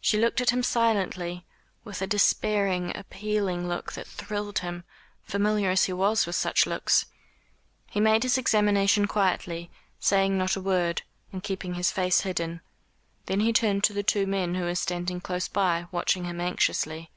She 0.00 0.16
looked 0.16 0.40
at 0.40 0.50
him 0.50 0.62
silently, 0.62 1.44
with 1.82 2.00
a 2.00 2.06
despairing 2.06 2.96
appealing 2.96 3.66
look 3.66 3.94
that 3.94 4.06
thrilled 4.06 4.60
him, 4.60 4.84
familiar 5.24 5.70
as 5.70 5.86
he 5.86 5.92
was 5.92 6.24
with 6.24 6.36
such 6.36 6.66
looks. 6.66 7.06
He 7.90 7.98
made 7.98 8.22
his 8.22 8.38
examination 8.38 9.08
quietly, 9.08 9.72
saying 9.98 10.38
not 10.38 10.54
a 10.54 10.60
word, 10.60 11.02
and 11.32 11.42
keeping 11.42 11.74
his 11.74 11.90
face 11.90 12.20
hidden. 12.20 12.60
Then 13.24 13.40
he 13.40 13.52
turned 13.52 13.82
to 13.82 13.92
the 13.92 14.04
two 14.04 14.24
men 14.24 14.54
who 14.54 14.62
were 14.66 14.76
standing 14.76 15.20
close 15.20 15.48
by, 15.48 15.88
watching 15.90 16.26
him 16.26 16.40
anxiously. 16.40 17.10